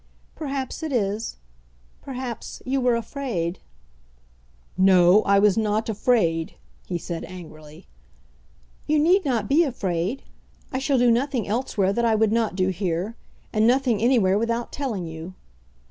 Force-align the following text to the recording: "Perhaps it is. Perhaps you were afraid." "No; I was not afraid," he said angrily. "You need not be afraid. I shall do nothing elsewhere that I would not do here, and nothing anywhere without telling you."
"Perhaps 0.35 0.81
it 0.81 0.91
is. 0.91 1.37
Perhaps 2.01 2.63
you 2.65 2.81
were 2.81 2.95
afraid." 2.95 3.59
"No; 4.75 5.21
I 5.25 5.37
was 5.37 5.59
not 5.59 5.89
afraid," 5.89 6.55
he 6.87 6.97
said 6.97 7.23
angrily. 7.25 7.85
"You 8.87 8.97
need 8.97 9.25
not 9.25 9.47
be 9.47 9.63
afraid. 9.63 10.23
I 10.73 10.79
shall 10.79 10.97
do 10.97 11.11
nothing 11.11 11.47
elsewhere 11.47 11.93
that 11.93 12.03
I 12.03 12.15
would 12.15 12.31
not 12.31 12.55
do 12.55 12.69
here, 12.69 13.15
and 13.53 13.67
nothing 13.67 14.01
anywhere 14.01 14.39
without 14.39 14.71
telling 14.71 15.05
you." 15.05 15.35